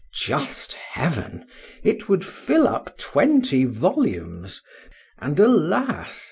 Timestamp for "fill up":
2.25-2.97